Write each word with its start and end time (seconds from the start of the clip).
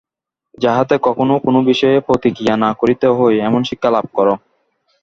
যাহাতে 0.57 0.95
কখনও 1.03 1.35
কোন 1.45 1.55
বিষয়ে 1.69 1.97
প্রতিক্রিয়া 1.99 2.55
না 2.57 2.69
করিতে 2.79 3.07
হয়, 3.17 3.37
এমন 3.47 3.61
শিক্ষা 3.69 3.89
লাভ 3.89 4.05
কর। 4.13 4.27